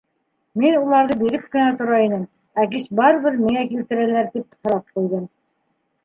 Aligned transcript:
Мин 0.61 0.75
уларҙы 0.77 1.17
биреп 1.17 1.41
кенә 1.55 1.65
тора 1.81 1.99
инем, 2.05 2.23
ә 2.61 2.65
кис 2.71 2.87
барыбер 2.99 3.37
миңә 3.41 3.65
килтерәләр.— 3.73 4.25
тип 4.39 4.57
һорап 4.65 4.97
ҡуйҙым. 4.97 5.29